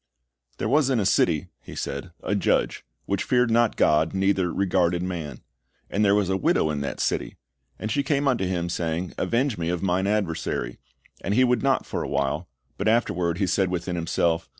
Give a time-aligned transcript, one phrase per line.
[0.57, 5.03] "There was in a city," He said, "a judge, which feared not God, neither regarded
[5.03, 5.41] man;
[5.91, 7.35] and there was a widow in that city;
[7.77, 10.79] and she came unto him, saying, Avenge me of mine adversary.
[11.23, 12.47] And he would not for a while;
[12.79, 14.49] but afterward he said within himself.